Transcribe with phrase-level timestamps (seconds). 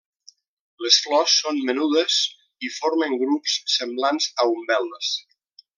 [0.85, 2.17] Les flors són menudes
[2.69, 5.17] i formen grups semblants a umbel·les.